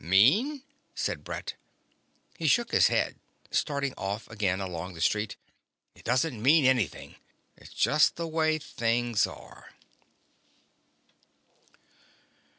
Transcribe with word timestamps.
"Mean?" 0.03 0.63
said 0.95 1.23
Brett. 1.23 1.53
He 2.39 2.47
shook 2.47 2.71
his 2.71 2.87
head, 2.87 3.19
started 3.51 3.93
off 3.99 4.27
again 4.31 4.59
along 4.59 4.95
the 4.95 4.99
street. 4.99 5.35
"It 5.93 6.03
doesn't 6.03 6.41
mean 6.41 6.65
anything. 6.65 7.17
It's 7.55 7.71
just 7.71 8.15
the 8.15 8.27
way 8.27 8.57
things 8.57 9.27
are." 9.27 9.73